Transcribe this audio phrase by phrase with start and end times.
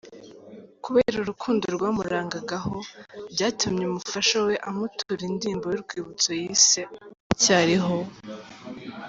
[0.83, 2.73] Kubera urukundo rwamurangagaho
[3.33, 7.95] byatumye umufasha we amutura indirimbo y’urwibutso yise “Uracyariho”.